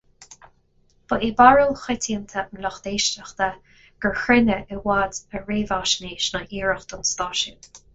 [1.07, 3.51] Ba é barúil choitianta an lucht éisteachta
[4.07, 7.75] gur chruinne i bhfad a réamhaisnéis ná iarracht an stáisiúin.